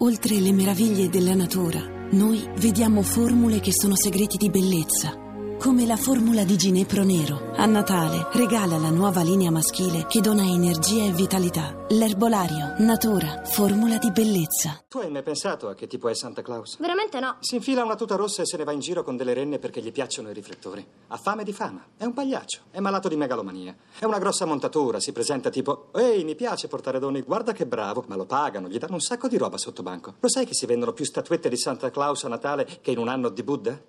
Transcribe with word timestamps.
Oltre 0.00 0.38
le 0.38 0.52
meraviglie 0.52 1.08
della 1.08 1.34
natura, 1.34 1.80
noi 2.12 2.48
vediamo 2.58 3.02
formule 3.02 3.58
che 3.58 3.72
sono 3.72 3.96
segreti 3.96 4.36
di 4.36 4.48
bellezza. 4.48 5.27
Come 5.58 5.86
la 5.86 5.96
formula 5.96 6.44
di 6.44 6.56
Ginepro 6.56 7.02
Nero. 7.02 7.50
A 7.56 7.66
Natale 7.66 8.28
regala 8.32 8.78
la 8.78 8.90
nuova 8.90 9.22
linea 9.22 9.50
maschile 9.50 10.06
che 10.06 10.20
dona 10.20 10.44
energia 10.44 11.02
e 11.02 11.10
vitalità. 11.10 11.84
L'erbolario, 11.88 12.74
natura, 12.78 13.42
formula 13.44 13.98
di 13.98 14.12
bellezza. 14.12 14.84
Tu 14.86 14.98
hai 14.98 15.10
mai 15.10 15.24
pensato 15.24 15.68
a 15.68 15.74
che 15.74 15.88
tipo 15.88 16.08
è 16.08 16.14
Santa 16.14 16.42
Claus? 16.42 16.78
Veramente 16.78 17.18
no. 17.18 17.38
Si 17.40 17.56
infila 17.56 17.82
una 17.82 17.96
tuta 17.96 18.14
rossa 18.14 18.42
e 18.42 18.46
se 18.46 18.56
ne 18.56 18.62
va 18.62 18.70
in 18.70 18.78
giro 18.78 19.02
con 19.02 19.16
delle 19.16 19.34
renne 19.34 19.58
perché 19.58 19.82
gli 19.82 19.90
piacciono 19.90 20.30
i 20.30 20.32
riflettori. 20.32 20.86
Ha 21.08 21.16
fame 21.16 21.42
di 21.42 21.52
fama. 21.52 21.84
È 21.96 22.04
un 22.04 22.14
pagliaccio. 22.14 22.60
È 22.70 22.78
malato 22.78 23.08
di 23.08 23.16
megalomania. 23.16 23.74
È 23.98 24.04
una 24.04 24.18
grossa 24.18 24.44
montatura. 24.44 25.00
Si 25.00 25.10
presenta 25.10 25.50
tipo: 25.50 25.88
Ehi, 25.92 26.22
mi 26.22 26.36
piace 26.36 26.68
portare 26.68 27.00
doni. 27.00 27.22
Guarda 27.22 27.52
che 27.52 27.66
bravo. 27.66 28.04
Ma 28.06 28.14
lo 28.14 28.26
pagano. 28.26 28.68
Gli 28.68 28.78
danno 28.78 28.94
un 28.94 29.00
sacco 29.00 29.26
di 29.26 29.36
roba 29.36 29.58
sotto 29.58 29.82
banco. 29.82 30.14
Lo 30.20 30.28
sai 30.28 30.46
che 30.46 30.54
si 30.54 30.66
vendono 30.66 30.92
più 30.92 31.04
statuette 31.04 31.48
di 31.48 31.56
Santa 31.56 31.90
Claus 31.90 32.22
a 32.24 32.28
Natale 32.28 32.64
che 32.80 32.92
in 32.92 32.98
un 32.98 33.08
anno 33.08 33.28
di 33.28 33.42
Buddha? 33.42 33.80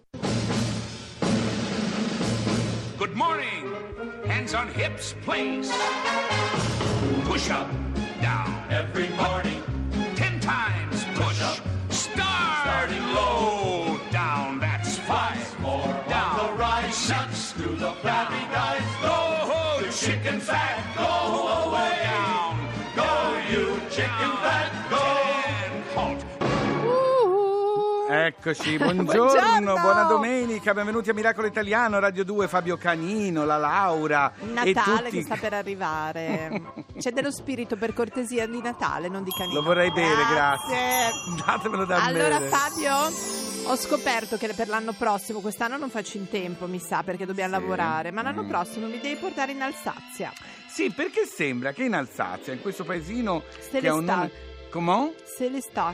Good 3.00 3.16
morning. 3.16 3.74
Hands 4.26 4.54
on 4.54 4.68
hips, 4.68 5.16
please. 5.24 5.72
Push 7.24 7.50
up, 7.50 7.70
down. 8.20 8.62
Every 8.70 9.08
morning. 9.16 9.64
Ten 10.18 10.38
times 10.42 11.06
push 11.14 11.42
up. 11.42 11.60
Start. 11.90 12.60
Starting 12.62 13.02
low, 13.14 13.98
down. 14.12 14.60
That's 14.60 14.98
five. 14.98 15.60
More 15.62 15.96
down. 16.10 16.40
the 16.40 16.54
rise. 16.62 16.94
Six 16.94 17.54
through 17.54 17.78
the 17.78 17.94
flabby 18.02 18.44
guys. 18.52 18.84
Go, 19.02 19.82
the 19.82 19.94
chicken 19.94 20.42
fat. 20.42 20.84
Go 20.98 21.70
away. 21.70 21.89
Eccoci, 28.34 28.78
buongiorno, 28.78 29.04
Buongiorno. 29.14 29.74
buona 29.82 30.04
domenica, 30.04 30.72
benvenuti 30.76 31.10
a 31.10 31.16
Miracolo 31.16 31.48
Italiano, 31.48 31.98
Radio 31.98 32.24
2, 32.24 32.48
Fabio 32.48 32.78
Canino, 32.78 33.44
la 33.44 33.58
Laura 33.58 34.32
e 34.40 34.46
Natale 34.46 35.06
tutti. 35.06 35.18
che 35.18 35.22
sta 35.24 35.36
per 35.36 35.54
arrivare. 35.54 36.62
C'è 37.00 37.10
dello 37.12 37.32
spirito 37.32 37.76
per 37.76 37.92
cortesia 37.96 38.46
di 38.48 38.62
Natale, 38.62 39.08
non 39.10 39.24
di 39.24 39.32
canino. 39.32 39.56
Lo 39.62 39.64
vorrei 39.66 39.92
bere, 39.92 40.26
grazie. 40.30 40.76
Grazie. 40.76 41.42
Datemelo 41.44 41.86
da 41.86 42.04
Allora 42.04 42.38
bere. 42.38 42.50
Fabio, 42.50 42.96
ho 43.72 43.76
scoperto 43.76 44.38
che 44.38 44.54
per 44.54 44.68
l'anno 44.68 44.94
prossimo, 44.94 45.40
quest'anno 45.40 45.78
non 45.78 45.90
faccio 45.90 46.18
in 46.18 46.30
tempo, 46.30 46.68
mi 46.68 46.80
sa, 46.80 47.02
perché 47.02 47.26
dobbiamo 47.26 47.56
Sì. 47.56 47.60
lavorare, 47.62 48.12
ma 48.12 48.22
l'anno 48.22 48.44
Mm. 48.44 48.48
prossimo 48.48 48.86
mi 48.86 49.00
devi 49.00 49.16
portare 49.20 49.54
in 49.54 49.62
Alsazia. 49.64 50.32
Sì, 50.68 50.92
perché 50.92 51.26
sembra 51.26 51.72
che 51.72 51.84
in 51.86 51.96
Alsazia, 51.96 52.54
in 52.54 52.62
questo 52.62 52.84
paesino 52.84 53.42
Se 53.72 53.80
che 53.80 53.88
ha 53.88 53.96
un 53.96 54.04
nome... 54.06 54.32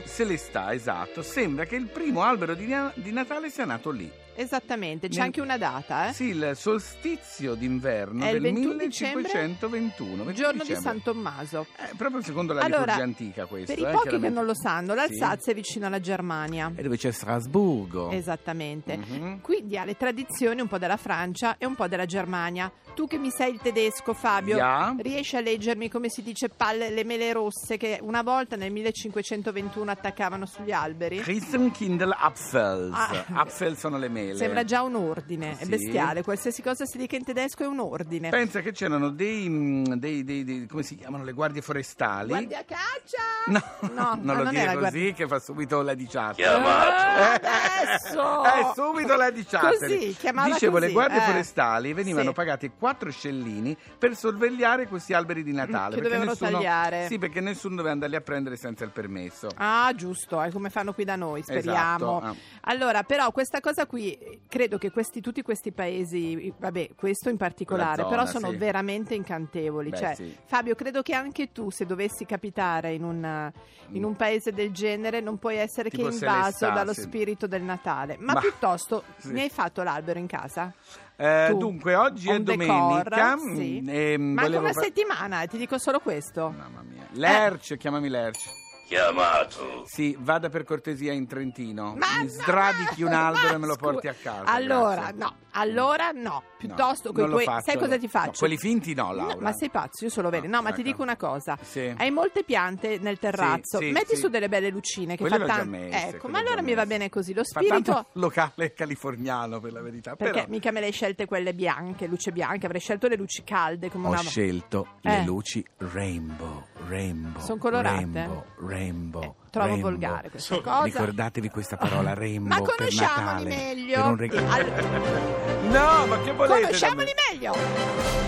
Se 0.04 0.24
le 0.24 0.36
sta, 0.36 0.72
esatto. 0.74 1.22
Sembra 1.22 1.64
che 1.64 1.76
il 1.76 1.86
primo 1.86 2.22
albero 2.22 2.54
di, 2.54 2.66
di 2.94 3.10
Natale 3.10 3.48
sia 3.50 3.64
nato 3.64 3.90
lì. 3.90 4.10
Esattamente, 4.38 5.08
c'è 5.08 5.16
Nel- 5.16 5.24
anche 5.26 5.40
una 5.40 5.56
data, 5.58 6.08
eh? 6.08 6.12
Sì, 6.12 6.24
il 6.28 6.52
solstizio 6.54 7.54
d'inverno 7.54 8.22
È 8.24 8.28
il 8.28 8.32
del 8.40 8.52
21 8.52 8.74
dicembre? 8.76 9.22
1521. 9.22 10.24
21 10.24 10.32
Giorno 10.32 10.52
di 10.52 10.58
dicembre. 10.68 10.82
San 10.82 11.02
Tommaso. 11.02 11.66
Eh, 11.78 11.94
proprio 11.96 12.22
secondo 12.22 12.52
la 12.52 12.60
Allora, 12.62 12.80
liturgia 12.80 13.02
antica 13.02 13.46
questo. 13.46 13.74
Per 13.74 13.82
i 13.82 13.86
eh, 13.86 13.90
pochi 13.92 14.20
che 14.20 14.28
non 14.28 14.44
lo 14.44 14.54
sanno, 14.54 14.90
Sì. 14.92 14.96
l'Alsazia 14.96 15.52
è 15.52 15.54
vicino 15.54 15.86
alla 15.86 16.00
Germania. 16.00 16.70
E 16.74 16.82
dove 16.82 16.96
c'è 16.96 17.10
Strasburgo. 17.10 18.10
Esattamente. 18.10 18.96
Mhm. 18.96 19.40
Quindi 19.40 19.78
ha 19.78 19.84
le 19.84 19.96
tradizioni 19.96 20.60
un 20.60 20.68
po' 20.68 20.78
della 20.78 20.96
Francia 20.98 21.56
e 21.58 21.64
un 21.64 21.74
po' 21.74 21.86
della 21.88 22.06
Germania. 22.06 22.70
Tu 22.94 23.06
che 23.06 23.18
mi 23.18 23.30
sei 23.30 23.52
il 23.54 23.60
tedesco, 23.60 24.12
Fabio, 24.14 24.56
Ja. 24.56 24.94
riesci 24.98 25.36
a 25.36 25.40
leggermi 25.40 25.88
come 25.88 26.08
si 26.08 26.22
dice 26.22 26.48
palle, 26.50 26.90
le 26.90 27.04
mele 27.04 27.32
rosse 27.32 27.76
che 27.76 27.98
una 28.02 28.22
volta 28.22 28.56
nel 28.56 28.70
1521 28.72 29.90
attaccavano 29.90 30.46
sugli 30.46 30.72
alberi? 30.72 31.18
Christenkindl 31.20 32.14
Apfels. 32.18 32.94
Ah. 32.94 33.24
Apfel 33.34 33.76
sono 33.76 33.96
le 33.98 34.08
mele. 34.08 34.25
Sembra 34.34 34.64
già 34.64 34.82
un 34.82 34.94
ordine, 34.96 35.52
è 35.58 35.64
Sì. 35.64 35.68
bestiale. 35.70 36.22
Qualsiasi 36.22 36.62
cosa 36.62 36.84
si 36.84 36.98
dica 36.98 37.16
in 37.16 37.24
tedesco 37.24 37.62
è 37.62 37.66
un 37.66 37.78
ordine. 37.80 38.30
Pensa 38.30 38.60
che 38.60 38.72
c'erano 38.72 39.10
dei, 39.10 39.48
mm, 39.48 39.84
dei, 39.94 40.24
dei- 40.24 40.44
dei- 40.44 40.66
come 40.66 40.82
si 40.82 40.96
chiamano 40.96 41.24
le 41.24 41.32
guardie 41.32 41.62
forestali? 41.62 42.28
Guardia 42.28 42.64
caccia! 42.64 43.22
No, 43.46 43.62
No, 43.92 44.18
non 44.20 44.30
ah, 44.30 44.38
lo 44.38 44.42
non 44.44 44.48
dire 44.50 44.62
era 44.62 44.72
così 44.72 44.80
guardia- 44.90 45.12
che 45.12 45.26
fa 45.26 45.38
subito 45.38 45.82
la 45.82 45.94
diciata. 45.94 46.60
Ah, 46.60 47.32
adesso! 47.34 48.44
Eh, 48.56 48.72
subito 48.74 49.16
la 49.16 49.30
diciata. 49.30 49.68
Così, 49.68 50.14
chiamala 50.18 50.52
Dicevo, 50.54 50.72
così, 50.78 50.86
le 50.86 50.92
guardie 50.92 51.18
eh. 51.18 51.22
forestali 51.22 51.92
venivano 51.92 52.28
Sì. 52.28 52.34
pagate 52.34 52.70
quattro 52.78 53.10
scellini 53.10 53.76
per 53.98 54.14
sorvegliare 54.16 54.86
questi 54.88 55.12
alberi 55.12 55.42
di 55.42 55.52
Natale. 55.52 55.94
Che 55.96 56.00
perché 56.02 56.16
dovevano 56.16 56.30
nessuno- 56.30 56.50
tagliare. 56.50 57.06
Sì, 57.06 57.18
perché 57.18 57.40
nessuno 57.40 57.74
doveva 57.76 57.92
andarli 57.92 58.16
a 58.16 58.20
prendere 58.20 58.56
senza 58.56 58.84
il 58.84 58.90
permesso. 58.90 59.48
Ah, 59.56 59.92
giusto, 59.94 60.40
è 60.40 60.50
come 60.50 60.70
fanno 60.70 60.92
qui 60.92 61.04
da 61.04 61.16
noi, 61.16 61.42
speriamo. 61.42 62.18
Esatto, 62.18 62.26
ah. 62.26 62.34
Allora, 62.62 63.02
però, 63.02 63.30
questa 63.32 63.60
cosa 63.60 63.86
qui, 63.86 64.15
credo 64.48 64.78
che 64.78 64.90
questi, 64.90 65.20
tutti 65.20 65.42
questi 65.42 65.72
paesi, 65.72 66.52
vabbè, 66.56 66.90
questo 66.96 67.28
in 67.28 67.36
particolare, 67.36 68.02
Quella 68.02 68.08
però 68.08 68.26
zona, 68.26 68.38
sono 68.38 68.50
sì. 68.52 68.56
veramente 68.56 69.14
incantevoli. 69.14 69.90
Beh, 69.90 69.96
cioè, 69.96 70.14
sì. 70.14 70.36
Fabio, 70.44 70.74
credo 70.74 71.02
che 71.02 71.14
anche 71.14 71.52
tu, 71.52 71.70
se 71.70 71.86
dovessi 71.86 72.24
capitare 72.24 72.92
in 72.92 73.04
un, 73.04 73.52
in 73.92 74.04
un 74.04 74.16
paese 74.16 74.52
del 74.52 74.72
genere, 74.72 75.20
non 75.20 75.38
puoi 75.38 75.56
essere 75.56 75.90
Tipo 75.90 76.08
che 76.08 76.14
invaso 76.14 76.70
dallo 76.70 76.92
spirito 76.92 77.46
del 77.46 77.62
Natale. 77.62 78.16
Ma, 78.18 78.34
Ma- 78.34 78.40
piuttosto, 78.40 79.04
sì. 79.18 79.32
mi 79.32 79.40
hai 79.40 79.50
fatto 79.50 79.82
l'albero 79.82 80.18
in 80.18 80.26
casa? 80.26 80.72
Eh, 81.16 81.54
dunque, 81.56 81.94
oggi 81.94 82.28
è 82.28 82.38
domenica. 82.40 83.04
decor, 83.08 83.38
sì. 83.54 83.80
mm, 83.82 83.88
mm, 83.88 84.34
Manca 84.34 84.58
una 84.58 84.72
settimana, 84.72 85.42
eh, 85.42 85.46
ti 85.46 85.56
dico 85.56 85.78
solo 85.78 85.98
questo. 86.00 86.54
Mamma 86.56 86.82
mia. 86.82 87.06
Lerch, 87.12 87.76
chiamami 87.76 88.08
Lerch. 88.08 88.64
Chiamato. 88.86 89.82
Sì, 89.86 90.16
vada 90.18 90.48
per 90.48 90.62
cortesia 90.62 91.12
in 91.12 91.26
Trentino. 91.26 91.94
Ma 91.96 92.06
Mi 92.20 92.26
no! 92.26 92.30
sradichi 92.30 93.02
un 93.02 93.12
albero 93.14 93.54
e 93.54 93.58
me 93.58 93.66
lo 93.66 93.74
porti 93.76 94.06
a 94.06 94.14
casa. 94.14 94.44
Allora, 94.44 95.10
grazie. 95.10 95.16
no, 95.16 95.34
allora 95.56 96.10
no. 96.12 96.42
Piuttosto 96.56 97.12
No, 97.12 97.20
lo 97.26 97.28
tuoi- 97.32 97.44
faccio, 97.44 97.64
sai 97.70 97.78
cosa 97.78 97.94
no. 97.94 97.98
ti 98.00 98.08
faccio? 98.08 98.26
No, 98.30 98.36
quelli 98.38 98.56
finti 98.56 98.94
no, 98.94 99.06
No, 99.08 99.12
Laura. 99.14 99.36
ma 99.40 99.52
sei 99.52 99.68
pazzo, 99.70 100.04
io 100.04 100.10
solo 100.10 100.30
vero. 100.30 100.46
No, 100.46 100.56
No, 100.56 100.62
ma 100.62 100.68
ti 100.72 100.80
ecco. 100.80 100.90
dico 100.90 101.02
una 101.02 101.16
cosa. 101.16 101.58
Sì. 101.60 101.92
Hai 101.96 102.10
molte 102.10 102.44
piante 102.44 102.98
nel 102.98 103.18
terrazzo. 103.18 103.78
Sì, 103.78 103.86
sì, 103.86 103.90
Metti 103.92 104.16
su 104.16 104.28
delle 104.28 104.48
belle 104.48 104.70
lucine 104.70 105.16
che 105.16 105.26
Quelle 105.26 105.38
fa 105.44 105.56
tanto. 105.56 105.76
Ecco, 105.76 106.28
ma 106.28 106.38
allora 106.38 106.62
mi 106.62 106.72
va 106.74 106.86
bene 106.86 107.08
così. 107.10 107.34
Lo 107.34 107.44
spirito 107.44 108.06
locale 108.12 108.72
californiano 108.72 109.60
per 109.60 109.72
la 109.72 109.82
verità. 109.82 110.16
perché 110.16 110.32
però 110.40 110.46
mica 110.48 110.70
me 110.70 110.80
le 110.80 110.86
hai 110.86 110.92
scelte 110.92 111.26
quelle 111.26 111.52
bianche, 111.54 112.06
luce 112.06 112.32
bianca, 112.32 112.66
avrei 112.66 112.80
scelto 112.80 113.06
le 113.08 113.16
luci 113.16 113.44
calde 113.44 113.90
come 113.90 114.06
ho 114.06 114.10
una 114.10 114.20
scelto 114.20 114.86
Eh. 115.02 115.10
le 115.18 115.24
luci 115.24 115.64
rainbow, 115.78 116.64
rainbow. 116.88 117.42
Son 117.42 117.58
colorate? 117.58 117.96
Rainbow, 117.96 118.44
rainbow. 118.60 119.22
Eh, 119.22 119.34
trovo 119.50 119.66
rainbow. 119.68 119.90
volgare 119.90 120.30
questa 120.30 120.60
cosa. 120.60 120.82
Ricordatevi 120.84 121.48
questa 121.50 121.76
parola 121.76 122.14
rainbow 122.14 122.48
Ma 122.58 122.62
per 122.64 122.74
conosciamoli 122.76 123.48
Natale. 123.48 123.74
meglio. 123.74 123.94
Per 123.94 124.04
un 124.06 124.16
reg- 124.16 124.44
Al- 124.48 125.64
No, 125.68 126.06
ma 126.06 126.20
che 126.22 126.32
volete? 126.32 126.60
Conosciamoli 126.62 127.06
me? 127.06 127.14
meglio. 127.32 127.54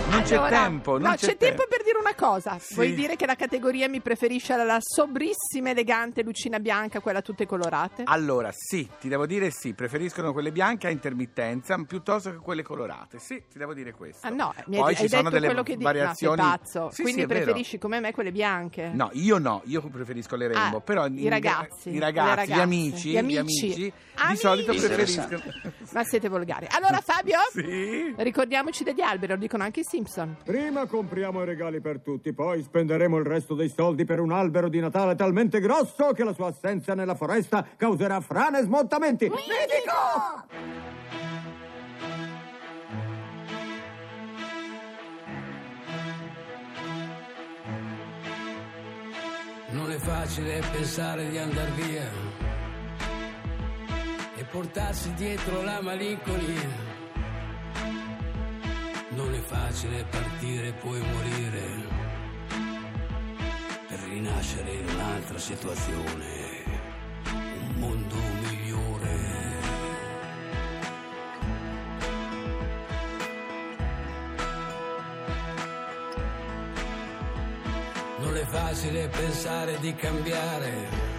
Non 0.09 0.21
c'è 0.23 0.35
Allora, 0.35 0.49
tempo, 0.49 0.91
non 0.97 1.01
no, 1.09 1.15
c'è 1.15 1.27
c'è 1.27 1.37
tempo 1.37 1.65
per 1.69 1.78
una 1.99 2.15
cosa. 2.15 2.57
Sì. 2.59 2.73
Vuoi 2.75 2.93
dire 2.93 3.15
che 3.15 3.25
la 3.25 3.35
categoria 3.35 3.87
mi 3.89 3.99
preferisce 4.01 4.55
la, 4.55 4.63
la 4.63 4.77
sobrissima, 4.79 5.69
elegante 5.69 6.23
lucina 6.23 6.59
bianca, 6.59 6.99
quella 6.99 7.21
tutte 7.21 7.45
colorate? 7.45 8.03
Allora, 8.05 8.51
sì, 8.53 8.87
ti 8.99 9.07
devo 9.07 9.25
dire 9.25 9.51
sì, 9.51 9.73
preferiscono 9.73 10.31
quelle 10.33 10.51
bianche 10.51 10.87
a 10.87 10.89
intermittenza 10.89 11.77
piuttosto 11.87 12.31
che 12.31 12.37
quelle 12.37 12.63
colorate. 12.63 13.19
Sì, 13.19 13.41
ti 13.51 13.57
devo 13.57 13.73
dire 13.73 13.93
questo. 13.93 14.25
Ah 14.25 14.29
no, 14.29 14.53
mi 14.67 14.77
Poi 14.77 14.89
hai, 14.89 14.95
ci 14.95 15.01
hai 15.03 15.09
sono 15.09 15.21
detto 15.23 15.33
delle 15.35 15.45
quello 15.47 15.63
che 15.63 15.73
dici. 15.73 15.83
variazioni. 15.83 16.41
No, 16.41 16.47
sei 16.47 16.57
pazzo. 16.57 16.89
Sì, 16.91 17.01
Quindi 17.01 17.19
sì, 17.21 17.25
è 17.25 17.29
vero. 17.29 17.43
preferisci 17.45 17.77
come 17.77 17.99
me 17.99 18.11
quelle 18.11 18.31
bianche? 18.31 18.89
No, 18.93 19.09
io 19.13 19.37
no, 19.37 19.61
io 19.65 19.81
preferisco 19.81 20.35
le 20.35 20.47
rainbow, 20.47 20.79
Ah, 20.79 20.81
però 20.81 21.05
i 21.07 21.23
in- 21.23 21.29
ragazzi, 21.29 21.89
i 21.89 21.99
ragazzi, 21.99 22.29
ragazze, 22.35 22.53
gli 22.53 22.59
amici, 22.59 23.09
gli 23.11 23.17
amici. 23.17 23.73
di 23.73 23.93
Amici. 24.15 24.41
solito 24.41 24.71
Interessante. 24.73 25.35
preferiscono 25.37 25.68
Ma 25.93 26.03
siete 26.03 26.29
volgari. 26.29 26.67
Allora 26.69 26.99
Fabio, 27.01 27.37
Sì. 27.51 28.13
ricordiamoci 28.17 28.83
degli 28.83 29.01
alberi, 29.01 29.33
lo 29.33 29.37
dicono 29.39 29.63
anche 29.63 29.79
i 29.81 29.83
Simpson. 29.83 30.37
Prima 30.43 30.85
compriamo 30.85 31.41
i 31.41 31.45
regali 31.45 31.81
per 31.81 31.99
tutti, 32.01 32.33
poi 32.33 32.61
spenderemo 32.61 33.17
il 33.17 33.25
resto 33.25 33.55
dei 33.55 33.69
soldi 33.69 34.05
per 34.05 34.19
un 34.19 34.31
albero 34.31 34.69
di 34.69 34.79
Natale 34.79 35.15
talmente 35.15 35.59
grosso 35.59 36.11
che 36.13 36.23
la 36.23 36.33
sua 36.33 36.47
assenza 36.47 36.93
nella 36.93 37.15
foresta 37.15 37.65
causerà 37.75 38.19
frane 38.21 38.59
e 38.59 38.63
smottamenti. 38.63 39.27
Medico! 39.29 40.47
Non 49.71 49.91
è 49.91 49.97
facile 49.97 50.61
pensare 50.71 51.29
di 51.29 51.37
andar 51.37 51.69
via 51.73 52.09
portarsi 54.51 55.13
dietro 55.13 55.61
la 55.61 55.79
malinconia. 55.81 56.87
Non 59.09 59.33
è 59.33 59.39
facile 59.39 60.05
partire 60.09 60.67
e 60.67 60.73
poi 60.73 60.99
morire 60.99 61.97
per 63.87 63.99
rinascere 64.07 64.71
in 64.73 64.89
un'altra 64.89 65.37
situazione, 65.37 66.63
un 67.31 67.73
mondo 67.75 68.15
migliore. 68.15 69.17
Non 78.19 78.35
è 78.35 78.45
facile 78.45 79.07
pensare 79.09 79.77
di 79.79 79.93
cambiare 79.95 81.18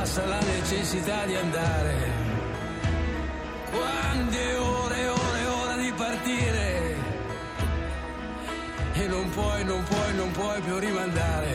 Passa 0.00 0.24
la 0.24 0.40
necessità 0.40 1.26
di 1.26 1.36
andare. 1.36 1.94
Quando 3.70 4.36
è 4.36 4.58
ora 4.58 4.96
e 4.96 5.08
ora 5.08 5.38
e 5.38 5.46
ora 5.46 5.76
di 5.76 5.92
partire 5.94 6.96
e 8.94 9.06
non 9.08 9.28
puoi, 9.28 9.62
non 9.64 9.82
puoi, 9.84 10.14
non 10.14 10.30
puoi 10.30 10.60
più 10.62 10.78
rimandare. 10.78 11.54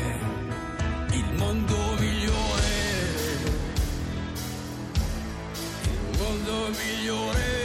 Il 1.11 1.33
mondo 1.37 1.77
migliore. 1.97 2.73
Il 5.83 6.17
mondo 6.19 6.69
migliore. 6.77 7.64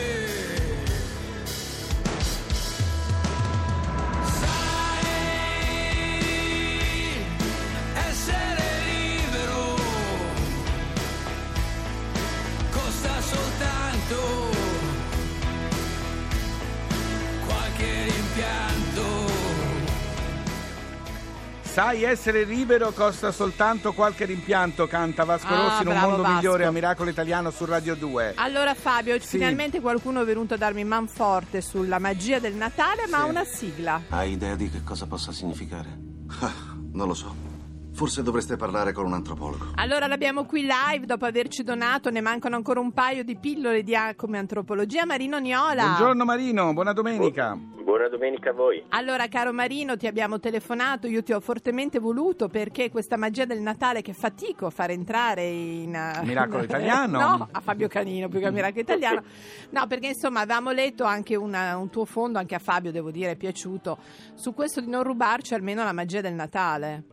Sai 21.81 22.03
essere 22.03 22.45
libero 22.45 22.91
costa 22.93 23.33
soltanto 23.33 23.95
qualche 23.95 24.27
rimpianto, 24.27 24.87
canta 24.87 25.25
Vasco 25.25 25.47
Ah, 25.55 25.57
Rossi 25.63 25.83
in 25.85 25.89
un 25.89 25.97
mondo 25.99 26.21
Vasco. 26.21 26.35
migliore 26.35 26.67
a 26.67 26.71
Miracolo 26.71 27.09
Italiano 27.09 27.51
su 27.51 27.65
Radio 27.65 27.95
2. 27.95 28.35
Allora 28.37 28.75
Fabio, 28.75 29.19
Sì. 29.19 29.27
finalmente 29.27 29.81
qualcuno 29.81 30.21
è 30.21 30.25
venuto 30.27 30.53
a 30.53 30.57
darmi 30.59 30.85
man 30.85 31.09
forte 31.09 31.63
sulla 31.63 31.99
magia 31.99 32.39
del 32.39 32.53
Natale, 32.53 33.07
ma 33.09 33.21
ha 33.21 33.25
Sì. 33.25 33.29
una 33.31 33.45
sigla. 33.45 34.03
Hai 34.11 34.33
idea 34.33 34.57
di 34.57 34.69
che 34.69 34.83
cosa 34.85 35.07
possa 35.07 35.33
significare? 35.33 35.89
Non 36.93 37.07
lo 37.07 37.15
so. 37.15 37.35
Forse 38.01 38.23
dovreste 38.23 38.57
parlare 38.57 38.93
con 38.93 39.05
un 39.05 39.13
antropologo. 39.13 39.73
Allora 39.75 40.07
l'abbiamo 40.07 40.47
qui 40.47 40.63
live 40.63 41.05
dopo 41.05 41.27
averci 41.27 41.63
donato, 41.63 42.09
ne 42.09 42.23
mancano 42.23 42.57
ancora 42.57 42.81
un 42.81 42.93
paio 42.93 43.23
di 43.25 43.37
pillole 43.37 43.83
di 43.83 43.93
come 44.17 44.39
antropologia. 44.39 45.05
Marino 45.05 45.37
Niola. 45.37 45.83
Buongiorno 45.85 46.25
Marino, 46.25 46.73
buona 46.73 46.95
domenica. 46.95 47.55
Buona 47.85 48.09
domenica 48.09 48.51
a 48.51 48.53
voi. 48.55 48.83
Allora, 48.89 49.29
caro 49.29 49.53
Marino, 49.53 49.99
ti 49.99 50.07
abbiamo 50.07 50.41
telefonato, 50.41 51.09
io 51.09 51.23
ti 51.23 51.35
ho 51.35 51.41
fortemente 51.41 51.99
voluto 51.99 52.49
perché 52.49 52.89
questa 52.91 53.19
magia 53.19 53.45
del 53.45 53.61
Natale 53.61 54.01
che 54.01 54.15
fatico 54.15 54.65
a 54.65 54.71
far 54.71 54.93
entrare 54.93 55.47
in 55.47 55.95
eh, 55.95 56.23
Miracolo 56.25 56.63
Italiano? 56.65 57.19
no, 57.21 57.49
a 57.53 57.61
Fabio 57.61 57.89
Canino 57.89 58.29
più 58.29 58.39
che 58.39 58.47
a 58.47 58.51
Miracolo 58.51 58.81
Italiano. 58.81 59.23
No, 59.73 59.87
perché 59.87 60.07
insomma 60.07 60.41
avevamo 60.41 60.71
letto 60.71 61.05
anche 61.05 61.37
una- 61.37 61.77
un 61.77 61.91
tuo 61.91 62.07
fondo, 62.07 62.39
anche 62.39 62.55
a 62.55 62.61
Fabio 62.61 62.93
devo 62.93 63.11
dire 63.11 63.33
è 63.33 63.37
piaciuto, 63.37 63.99
su 64.33 64.55
questo 64.55 64.81
di 64.81 64.89
non 64.89 65.03
rubarci 65.03 65.53
almeno 65.53 65.85
la 65.85 65.93
magia 65.93 66.23
del 66.23 66.33
Natale. 66.33 67.05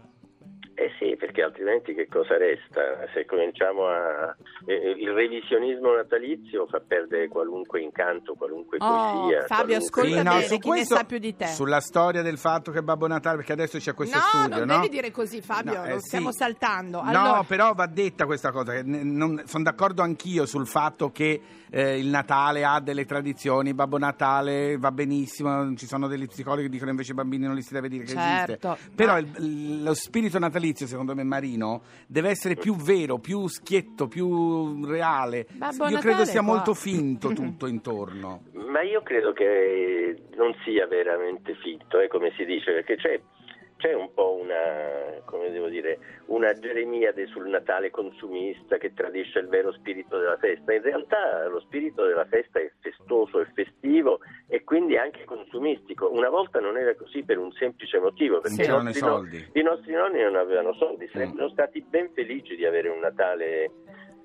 Eh 0.80 0.92
sì, 1.00 1.07
perché 1.38 1.44
altrimenti 1.44 1.94
che 1.94 2.08
cosa 2.08 2.36
resta? 2.38 2.82
Se 3.14 3.26
cominciamo 3.26 3.86
a... 3.88 4.36
eh, 4.66 4.96
il 4.98 5.12
revisionismo 5.12 5.94
natalizio 5.94 6.66
fa 6.68 6.82
perdere 6.86 7.28
qualunque 7.28 7.80
incanto, 7.82 8.34
qualunque 8.34 8.78
Oh, 8.80 9.22
poesia. 9.22 9.46
Fabio, 9.46 9.78
qualunque- 9.78 10.02
ascolta 10.02 10.24
no, 10.24 10.36
bene, 10.38 10.44
su 10.48 10.58
chi 10.58 10.70
ne 10.70 10.76
questo- 10.76 10.96
sa 10.96 11.04
più 11.04 11.18
di 11.20 11.36
te. 11.36 11.46
Sulla 11.48 11.80
storia 11.80 12.22
del 12.24 12.38
fatto 12.40 12.72
che 12.72 12.82
Babbo 12.82 13.06
Natale, 13.08 13.38
perché 13.38 13.52
adesso 13.54 13.78
c'è 13.78 13.94
questo 13.94 14.18
no, 14.18 14.24
studio, 14.24 14.58
non 14.58 14.68
no? 14.68 14.76
devi 14.82 14.90
dire 14.90 15.12
così 15.12 15.42
Fabio, 15.42 15.74
No, 15.76 15.86
eh, 15.86 15.90
lo 15.94 16.00
sì. 16.00 16.08
stiamo 16.08 16.32
saltando. 16.32 17.02
No, 17.04 17.08
Allora, 17.10 17.44
però 17.44 17.74
va 17.74 17.86
detta 17.86 18.26
questa 18.26 18.52
cosa. 18.52 18.82
Ne- 18.82 19.04
non- 19.04 19.44
sono 19.46 19.64
d'accordo 19.64 20.02
anch'io 20.02 20.46
sul 20.48 20.66
fatto 20.68 21.12
che 21.12 21.40
eh, 21.70 22.00
il 22.00 22.08
Natale 22.08 22.64
ha 22.64 22.80
delle 22.80 23.06
tradizioni. 23.06 23.74
Babbo 23.74 23.98
Natale 23.98 24.78
va 24.78 24.92
benissimo. 24.92 25.76
Ci 25.76 25.86
sono 25.86 26.08
degli 26.08 26.26
psicologi 26.26 26.64
che 26.64 26.70
dicono 26.70 26.90
invece 26.92 27.12
i 27.12 27.16
bambini 27.16 27.46
non 27.46 27.56
li 27.56 27.62
si 27.62 27.74
deve 27.74 27.90
dire 27.90 28.06
che 28.06 28.12
Certo, 28.14 28.72
esiste. 28.72 28.92
Però 28.96 29.12
ma- 29.14 29.20
il- 29.20 29.84
lo 29.84 29.94
spirito 29.94 30.40
natalizio, 30.40 30.88
secondo 30.88 31.14
me, 31.14 31.24
Marino, 31.28 31.82
deve 32.08 32.30
essere 32.30 32.56
più 32.56 32.76
vero, 32.76 33.20
più 33.20 33.48
schietto, 33.48 34.08
più 34.08 34.84
reale. 34.86 35.46
Babbo 35.52 35.88
Io 35.88 36.00
credo 36.00 36.08
Natale 36.08 36.26
sia 36.26 36.42
qua. 36.42 36.54
molto 36.54 36.74
finto 36.74 37.30
tutto 37.34 37.68
intorno. 37.68 38.44
Ma 38.54 38.82
io 38.82 39.02
credo 39.02 39.34
che 39.34 40.24
non 40.36 40.56
sia 40.64 40.88
veramente 40.88 41.56
finto, 41.56 42.00
eh, 42.00 42.08
come 42.08 42.32
si 42.36 42.46
dice, 42.46 42.72
perché 42.74 42.96
c'è, 42.96 43.20
c'è 43.78 43.94
un 43.94 44.14
po' 44.14 44.34
una, 44.42 45.22
come 45.26 45.52
devo 45.52 45.68
dire, 45.68 46.00
una 46.26 46.58
Geremiade 46.58 47.28
sul 47.28 47.48
Natale 47.48 47.90
consumista 47.92 48.78
che 48.78 48.94
tradisce 48.94 49.40
il 49.40 49.48
vero 49.48 49.72
spirito 49.72 50.18
della 50.18 50.38
festa. 50.38 50.74
In 50.74 50.82
realtà 50.82 51.48
lo 51.48 51.60
spirito 51.62 52.06
della 52.06 52.26
festa 52.26 52.60
è 52.60 52.72
festoso, 52.80 53.40
è 53.40 53.46
festivo 53.54 54.20
e 54.48 54.64
quindi 54.64 54.98
anche 54.98 55.24
consumistico. 55.26 56.12
Una 56.12 56.30
volta 56.30 56.60
non 56.60 56.78
era 56.78 56.96
così 56.96 57.24
per 57.24 57.38
un 57.38 57.52
semplice 57.54 58.00
motivo, 58.00 58.40
perché 58.40 58.64
i, 58.64 58.68
nostri 58.68 59.50
i 59.54 59.62
nostri 59.62 59.94
nonni 59.94 60.22
non 60.22 60.36
avevano 60.36 60.74
soldi, 60.74 61.08
sarebbero 61.12 61.46
Mm. 61.46 61.52
stati 61.52 61.82
ben 61.82 62.10
felici 62.14 62.56
di 62.56 62.66
avere 62.66 62.90
un 62.90 63.00
Natale 63.00 63.72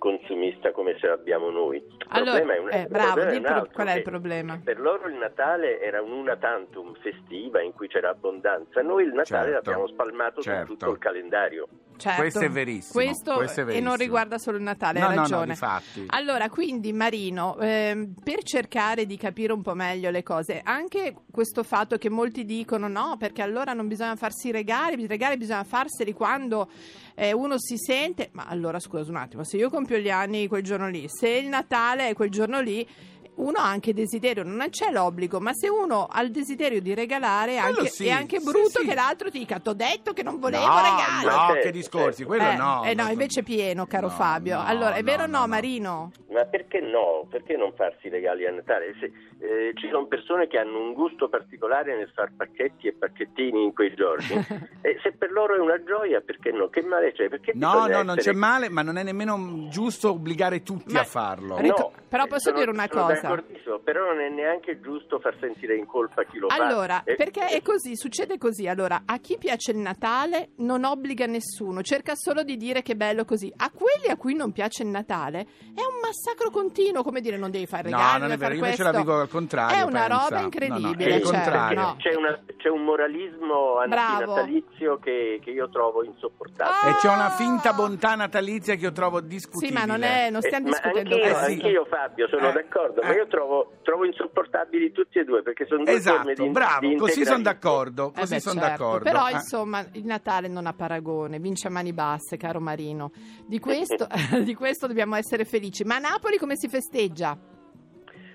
consumista 0.02 0.72
come 0.72 0.98
ce 0.98 1.06
l'abbiamo 1.06 1.48
noi. 1.50 1.76
Il 1.76 1.84
Allora, 2.08 2.32
problema 2.40 2.54
è 2.54 2.58
un- 2.58 2.68
eh, 2.72 2.86
bravo, 2.88 3.12
problema 3.12 3.30
è 3.30 3.38
un 3.38 3.46
altro, 3.46 3.72
qual 3.72 3.86
è 3.86 3.94
il 3.94 4.02
problema? 4.02 4.60
per 4.64 4.80
loro 4.80 5.06
il 5.06 5.14
Natale 5.14 5.80
era 5.80 6.02
un 6.02 6.10
una 6.10 6.34
tantum 6.36 6.92
festiva 7.00 7.62
in 7.62 7.72
cui 7.72 7.86
c'era 7.86 8.08
abbondanza, 8.10 8.82
noi 8.82 9.04
il 9.04 9.12
Natale 9.12 9.52
Certo, 9.52 9.70
l'abbiamo 9.70 9.86
spalmato 9.86 10.42
certo. 10.42 10.66
su 10.66 10.72
tutto 10.72 10.90
il 10.90 10.98
calendario. 10.98 11.68
Certo. 11.96 12.20
Questo 12.20 12.40
è 12.40 12.50
verissimo, 12.50 12.92
Questo, 13.04 13.34
questo 13.34 13.60
è 13.60 13.62
e 13.62 13.64
non 13.64 13.72
verissimo. 13.72 13.94
riguarda 13.96 14.38
solo 14.38 14.56
il 14.56 14.62
Natale, 14.62 14.98
No, 14.98 15.06
hai 15.06 15.14
no, 15.14 15.20
no, 15.22 15.28
ragione. 15.28 15.52
difatti. 15.52 16.04
Allora, 16.08 16.48
quindi 16.48 16.92
Marino, 16.92 17.58
ehm, 17.58 18.14
per 18.22 18.42
cercare 18.42 19.06
di 19.06 19.16
capire 19.16 19.52
un 19.52 19.62
po' 19.62 19.74
meglio 19.74 20.10
le 20.10 20.22
cose, 20.22 20.60
anche 20.64 21.14
questo 21.30 21.62
fatto 21.62 21.96
che 21.98 22.10
molti 22.10 22.44
dicono 22.44 22.88
no, 22.88 23.16
perché 23.18 23.42
allora 23.42 23.72
non 23.72 23.86
bisogna 23.88 24.16
farsi 24.16 24.50
regali, 24.50 25.00
i 25.00 25.06
regali 25.06 25.36
bisogna 25.36 25.64
farseli 25.64 26.12
quando 26.12 26.68
eh, 27.14 27.32
uno 27.32 27.54
si 27.58 27.76
sente, 27.76 28.30
ma 28.32 28.44
allora 28.46 28.80
scusa 28.80 29.10
un 29.10 29.16
attimo, 29.16 29.44
se 29.44 29.56
io 29.56 29.70
compio 29.70 29.98
gli 29.98 30.10
anni 30.10 30.48
quel 30.48 30.62
giorno 30.62 30.88
lì, 30.88 31.04
se 31.08 31.28
il 31.28 31.46
Natale 31.48 32.08
è 32.08 32.14
quel 32.14 32.30
giorno 32.30 32.60
lì, 32.60 32.86
uno 33.34 33.58
ha 33.58 33.64
anche 33.68 33.94
desiderio, 33.94 34.42
non 34.44 34.68
c'è 34.70 34.90
l'obbligo, 34.90 35.40
ma 35.40 35.52
se 35.52 35.68
uno 35.68 36.06
ha 36.10 36.20
il 36.22 36.30
desiderio 36.30 36.80
di 36.80 36.94
regalare, 36.94 37.56
anche, 37.58 37.86
sì, 37.88 38.06
è 38.06 38.10
anche 38.10 38.38
brutto 38.40 38.80
sì. 38.80 38.86
che 38.86 38.94
l'altro 38.94 39.30
ti 39.30 39.38
dica: 39.38 39.58
T'ho 39.58 39.72
detto 39.72 40.12
che 40.12 40.22
non 40.22 40.38
volevo 40.38 40.66
no, 40.66 40.76
regali. 40.76 41.24
no, 41.24 41.30
Certo, 41.30 41.62
che 41.62 41.70
discorsi, 41.72 42.24
quello 42.24 42.48
eh, 42.50 42.56
no. 42.56 42.82
eh 42.84 42.94
no, 42.94 43.08
invece 43.08 43.40
è 43.40 43.42
pieno, 43.42 43.86
caro 43.86 44.08
No, 44.08 44.12
Fabio. 44.12 44.56
no, 44.56 44.64
allora, 44.66 44.94
è 44.94 45.00
no, 45.00 45.04
vero 45.04 45.22
o 45.22 45.26
no, 45.26 45.32
no, 45.32 45.38
no. 45.40 45.46
Marino? 45.46 46.12
Ma 46.30 46.44
perché 46.44 46.80
no? 46.80 47.26
Perché 47.30 47.56
non 47.56 47.72
farsi 47.74 48.08
regali 48.08 48.46
a 48.46 48.50
Natale? 48.52 48.94
Se, 49.00 49.06
eh, 49.06 49.72
ci 49.74 49.88
sono 49.90 50.06
persone 50.06 50.46
che 50.46 50.58
hanno 50.58 50.78
un 50.78 50.92
gusto 50.92 51.28
particolare 51.28 51.96
nel 51.96 52.10
far 52.14 52.32
pacchetti 52.36 52.86
e 52.88 52.92
pacchettini 52.94 53.62
in 53.64 53.72
quei 53.74 53.94
giorni. 53.94 54.26
e 54.82 54.98
se 55.02 55.12
per 55.12 55.30
loro 55.32 55.56
è 55.56 55.58
una 55.58 55.82
gioia, 55.82 56.20
perché 56.20 56.50
no? 56.52 56.68
Che 56.68 56.82
male 56.82 57.12
c'è? 57.12 57.28
Perché 57.28 57.52
No, 57.54 57.86
no, 57.86 58.02
non 58.02 58.18
essere- 58.18 58.32
c'è 58.32 58.38
male, 58.38 58.68
ma 58.68 58.82
non 58.82 58.96
è 58.98 59.02
nemmeno 59.02 59.66
giusto 59.68 60.10
obbligare 60.10 60.62
tutti 60.62 60.92
Ma- 60.92 61.00
a 61.00 61.04
farlo. 61.04 61.60
No, 61.60 61.92
però 62.08 62.26
posso 62.26 62.48
sono- 62.50 62.58
dire 62.58 62.70
una 62.70 62.88
cosa? 62.88 63.28
D'accordissimo, 63.34 63.78
però 63.80 64.06
non 64.06 64.20
è 64.20 64.28
neanche 64.28 64.80
giusto 64.80 65.18
far 65.20 65.36
sentire 65.40 65.76
in 65.76 65.86
colpa 65.86 66.24
chi 66.24 66.38
lo 66.38 66.48
fa. 66.48 66.54
Allora, 66.56 67.02
Eh, 67.04 67.14
perché 67.14 67.46
è 67.46 67.62
così, 67.62 67.96
succede 67.96 68.38
così. 68.38 68.66
Allora, 68.68 69.02
a 69.04 69.18
chi 69.18 69.36
piace 69.38 69.72
il 69.72 69.78
Natale 69.78 70.50
non 70.58 70.84
obbliga 70.84 71.26
nessuno, 71.26 71.82
cerca 71.82 72.14
solo 72.14 72.42
di 72.42 72.56
dire 72.56 72.82
che 72.82 72.92
è 72.92 72.96
bello 72.96 73.24
così. 73.24 73.52
A 73.56 73.70
quelli 73.70 74.08
a 74.10 74.16
cui 74.16 74.34
non 74.34 74.52
piace 74.52 74.82
il 74.82 74.88
Natale 74.88 75.40
è 75.40 75.80
un 75.80 76.00
massacro 76.02 76.50
continuo, 76.50 77.02
come 77.02 77.20
dire 77.20 77.36
non 77.36 77.50
devi 77.50 77.66
fare 77.66 77.88
No, 77.90 77.96
regali, 77.96 78.20
non 78.20 78.30
è 78.32 78.36
vero, 78.36 78.54
io 78.54 78.64
invece 78.64 78.82
la 78.82 78.92
dico 78.92 79.18
al 79.20 79.28
contrario. 79.28 79.76
È 79.76 79.82
una 79.82 80.06
pensa. 80.06 80.06
roba 80.24 80.28
No, 80.32 80.38
no, 80.38 80.42
incredibile, 80.44 81.10
è 81.10 81.16
il 81.16 81.22
cioè, 81.24 81.32
contrario. 81.32 81.80
no. 81.80 81.96
C'è, 81.98 82.14
una- 82.14 82.40
c'è 82.62 82.68
un 82.68 82.84
moralismo 82.84 83.78
antinatalizio 83.78 84.98
che, 84.98 85.40
che 85.42 85.50
io 85.50 85.68
trovo 85.68 86.04
insopportabile. 86.04 86.92
E 86.92 86.96
c'è 87.00 87.12
una 87.12 87.30
finta 87.30 87.72
bontà 87.72 88.14
natalizia 88.14 88.76
che 88.76 88.82
io 88.84 88.92
trovo 88.92 89.20
discutibile. 89.20 89.80
Sì, 89.80 89.86
ma 89.86 89.92
non, 89.92 90.02
è, 90.04 90.30
non 90.30 90.40
Eh, 90.42 90.46
stiamo 90.46 90.68
ma 90.68 90.70
discutendo 90.70 91.14
anch'io, 91.16 91.32
questo. 91.32 91.50
anch'io, 91.50 91.84
Fabio 91.86 92.28
sono 92.28 92.48
Eh, 92.48 92.52
d'accordo, 92.52 93.00
ma 93.02 93.12
eh. 93.12 93.16
io 93.16 93.26
trovo, 93.26 93.72
trovo 93.82 94.04
insopportabili 94.04 94.92
tutti 94.92 95.18
e 95.18 95.24
due 95.24 95.42
perché 95.42 95.66
sono 95.66 95.82
due 95.84 96.00
forme 96.00 96.30
Esatto, 96.32 96.42
di 96.44 96.50
bravo, 96.50 96.86
di 96.88 96.96
così 96.96 97.24
sono 97.24 97.42
d'accordo, 97.42 98.12
Eh 98.14 98.20
così 98.20 98.34
beh, 98.34 98.40
sono 98.40 98.60
certo, 98.60 98.82
d'accordo. 98.84 99.04
Però 99.10 99.28
Eh. 99.28 99.32
insomma 99.32 99.84
il 99.92 100.04
Natale 100.04 100.46
non 100.48 100.66
ha 100.66 100.72
paragone, 100.72 101.38
vince 101.40 101.66
a 101.66 101.70
mani 101.70 101.92
basse, 101.92 102.36
caro 102.36 102.60
Marino. 102.60 103.10
Di 103.46 103.58
questo, 103.58 104.06
di 104.44 104.54
questo 104.54 104.86
dobbiamo 104.86 105.16
essere 105.16 105.44
felici. 105.44 105.82
Ma 105.84 105.96
a 105.96 105.98
Napoli 105.98 106.38
come 106.38 106.54
si 106.56 106.68
festeggia? 106.68 107.36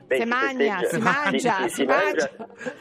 Beh, 0.08 0.16
Si 0.16 0.22
si 0.22 0.28
mangia, 0.30 0.78
festeggia. 0.78 0.88
si 0.88 1.02
mangia, 1.02 1.68
si 1.68 1.76
si 1.76 1.84
mangia. 1.86 2.30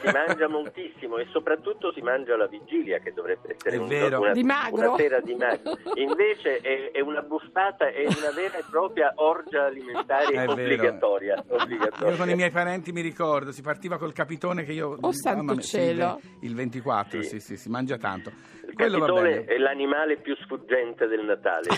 si 0.01 0.11
mangia 0.13 0.47
moltissimo 0.47 1.17
e 1.17 1.27
soprattutto 1.31 1.91
si 1.91 1.99
mangia 1.99 2.37
la 2.37 2.47
vigilia 2.47 2.99
che 2.99 3.11
dovrebbe 3.11 3.53
essere 3.53 3.75
un- 3.75 3.91
una, 3.91 4.69
una 4.71 4.95
sera 4.95 5.19
di 5.19 5.35
magro. 5.35 5.77
Invece 5.95 6.59
è, 6.61 6.91
è 6.91 7.01
una 7.01 7.21
buffata, 7.21 7.89
è 7.89 8.05
una 8.05 8.31
vera 8.33 8.57
e 8.57 8.63
propria 8.69 9.11
orgia 9.17 9.65
alimentare 9.65 10.47
obbligatoria. 10.47 11.43
obbligatoria. 11.49 12.11
Io 12.11 12.15
con 12.15 12.29
i 12.29 12.35
miei 12.35 12.51
parenti 12.51 12.93
mi 12.93 13.01
ricordo, 13.01 13.51
si 13.51 13.61
partiva 13.61 13.97
col 13.97 14.13
capitone 14.13 14.63
che 14.63 14.71
io... 14.71 14.97
Oh, 15.01 15.11
santo 15.11 15.51
mia, 15.53 15.61
cielo. 15.61 16.21
il 16.41 16.55
24, 16.55 17.21
Sì. 17.23 17.27
sì, 17.27 17.39
sì, 17.41 17.57
si 17.57 17.69
mangia 17.69 17.97
tanto. 17.97 18.31
Il 18.67 18.73
Quello 18.73 18.99
va 18.99 19.05
capitone 19.05 19.29
bene. 19.31 19.45
è 19.45 19.57
l'animale 19.57 20.17
più 20.17 20.35
sfuggente 20.43 21.07
del 21.07 21.23
Natale. 21.25 21.67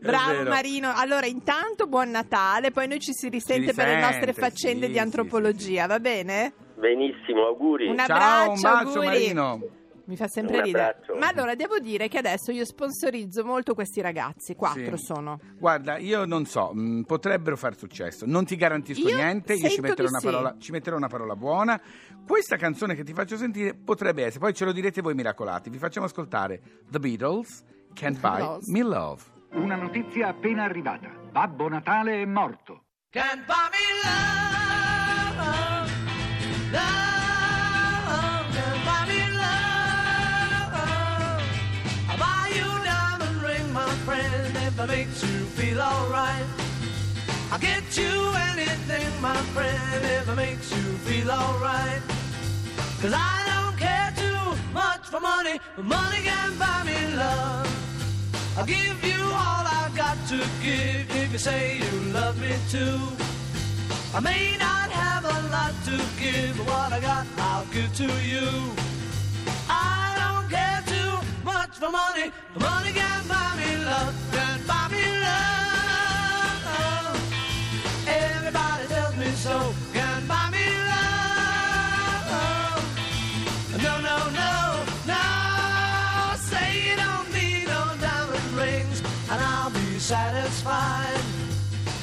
Bravo. 0.00 0.48
Marino. 0.48 0.92
Allora, 0.94 1.26
intanto 1.26 1.86
buon 1.86 2.10
Natale, 2.10 2.70
poi 2.70 2.86
noi 2.88 2.95
ci 2.98 3.12
si 3.12 3.28
risente, 3.28 3.68
Si 3.68 3.74
per 3.74 3.86
le 3.88 4.00
nostre 4.00 4.26
risente, 4.26 4.40
faccende 4.40 4.82
sì, 4.86 4.92
di 4.92 4.94
sì, 4.94 5.00
antropologia, 5.00 5.86
va 5.86 5.98
bene? 6.00 6.52
Benissimo, 6.76 7.46
auguri. 7.46 7.88
Un 7.88 7.96
Ciao, 7.96 8.04
abbraccio, 8.04 8.50
un 8.50 8.60
bacio 8.60 8.88
auguri. 8.88 9.06
Marino. 9.06 9.60
Mi 10.08 10.14
fa 10.14 10.28
sempre 10.28 10.62
ridere. 10.62 11.00
Ma 11.18 11.26
allora 11.26 11.56
devo 11.56 11.80
dire 11.80 12.06
che 12.06 12.18
adesso 12.18 12.52
io 12.52 12.64
sponsorizzo 12.64 13.44
molto 13.44 13.74
questi 13.74 14.00
ragazzi, 14.00 14.54
quattro 14.54 14.96
Sì. 14.96 15.04
sono. 15.04 15.40
Guarda, 15.58 15.98
io 15.98 16.24
non 16.24 16.44
so, 16.44 16.70
mh, 16.72 17.02
potrebbero 17.02 17.56
far 17.56 17.76
successo. 17.76 18.24
Non 18.24 18.44
ti 18.44 18.54
garantisco 18.54 19.08
Io 19.08 19.16
niente, 19.16 19.54
io 19.54 19.68
ci 19.68 19.80
metterò, 19.80 20.08
una 20.08 20.20
sì. 20.20 20.26
parola, 20.26 20.54
ci 20.60 20.70
metterò 20.70 20.96
una 20.96 21.08
parola 21.08 21.34
buona. 21.34 21.80
Questa 22.24 22.56
canzone 22.56 22.94
che 22.94 23.02
ti 23.02 23.12
faccio 23.14 23.36
sentire 23.36 23.74
potrebbe 23.74 24.22
essere, 24.22 24.38
poi 24.38 24.54
ce 24.54 24.64
lo 24.64 24.70
direte 24.70 25.02
voi 25.02 25.14
miracolati. 25.14 25.70
Vi 25.70 25.78
facciamo 25.78 26.06
ascoltare 26.06 26.60
The 26.88 27.00
Beatles, 27.00 27.64
Can't 27.92 28.20
Buy. 28.20 28.58
Me 28.66 28.82
Love. 28.82 29.22
Una 29.54 29.74
notizia 29.74 30.28
appena 30.28 30.62
arrivata. 30.62 31.08
Babbo 31.32 31.68
Natale 31.68 32.22
è 32.22 32.24
morto. 32.26 32.82
Can't 33.16 33.46
buy 33.46 33.68
me 33.72 33.78
love, 34.04 35.38
love, 36.70 38.44
can't 38.54 38.84
buy 38.84 39.06
me 39.08 39.20
love. 39.40 40.74
I'll 42.10 42.18
buy 42.18 42.52
you 42.54 42.66
a 42.66 42.84
diamond 42.84 43.42
ring, 43.42 43.72
my 43.72 43.88
friend, 44.04 44.56
if 44.58 44.78
it 44.78 44.86
makes 44.86 45.22
you 45.22 45.46
feel 45.56 45.80
alright. 45.80 46.44
I'll 47.50 47.58
get 47.58 47.96
you 47.96 48.34
anything, 48.52 49.08
my 49.22 49.40
friend, 49.54 50.04
if 50.04 50.28
it 50.28 50.34
makes 50.34 50.70
you 50.70 50.82
feel 51.06 51.30
alright. 51.30 52.02
Cause 53.00 53.14
I 53.16 53.44
don't 53.50 53.78
care 53.78 54.12
too 54.14 54.58
much 54.74 55.06
for 55.06 55.20
money, 55.20 55.58
but 55.74 55.86
money 55.86 56.18
can 56.22 56.58
buy 56.58 56.82
me 56.84 57.14
love. 57.16 57.95
I'll 58.58 58.64
give 58.64 59.04
you 59.04 59.22
all 59.22 59.66
I've 59.68 59.94
got 59.94 60.16
to 60.28 60.38
give 60.62 61.14
if 61.14 61.30
you 61.30 61.38
say 61.38 61.76
you 61.76 62.00
love 62.10 62.40
me 62.40 62.54
too. 62.70 62.98
I 64.14 64.20
may 64.20 64.56
not 64.58 64.90
have 64.90 65.24
a 65.26 65.48
lot 65.52 65.74
to 65.84 65.96
give, 66.18 66.56
but 66.56 66.66
what 66.66 66.90
I 66.90 67.00
got 67.00 67.26
I'll 67.36 67.66
give 67.66 67.94
to 67.96 68.04
you. 68.24 68.48
I 69.68 70.16
don't 70.20 70.48
care 70.50 70.82
too 70.86 71.18
much 71.44 71.72
for 71.76 71.90
money, 71.90 72.32
money 72.58 72.92
can 72.92 73.28
buy 73.28 73.52
me 73.58 73.76
love, 73.84 74.14
can 74.32 74.66
buy 74.66 74.88
me 74.90 75.15
satisfied. 90.06 91.20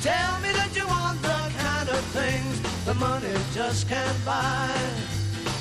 Tell 0.01 0.37
me 0.41 0.51
that 0.51 0.71
you 0.75 0.85
want 0.85 1.21
the 1.21 1.39
kind 1.57 1.87
of 1.87 2.03
things 2.11 2.59
the 2.83 2.93
money 2.95 3.33
just 3.53 3.87
can't 3.87 4.25
buy. 4.25 4.69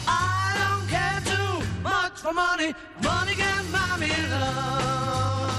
I 0.08 0.50
don't 0.58 0.88
care 0.88 1.20
too 1.24 1.62
much 1.84 2.14
for 2.18 2.32
money. 2.32 2.74
Money 3.00 3.34
can 3.34 3.64
buy 3.70 3.96
me 3.96 4.10
love. 4.28 5.51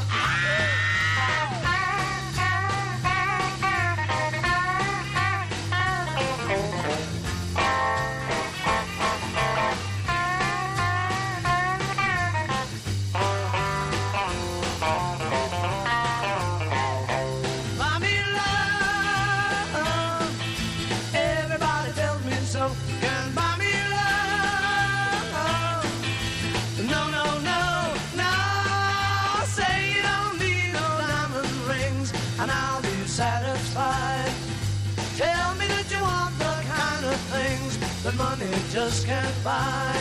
Buy. 39.43 39.99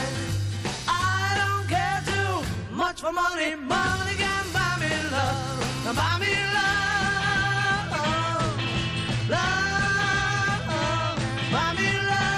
I 0.86 1.34
don't 1.40 1.66
care 1.68 2.02
too 2.06 2.44
much 2.74 3.00
for 3.00 3.12
money. 3.12 3.56
Money 3.56 4.14
can 4.16 4.44
buy 4.52 4.76
me 4.78 4.90
love. 5.10 5.86
Love. 5.86 5.96
Buy 11.50 11.74
me 11.76 11.90
love. 12.06 12.30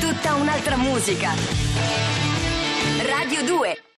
Tutta 0.00 0.34
un'altra 0.34 0.76
musica. 0.76 1.55
Radio 3.26 3.42
2 3.42 3.85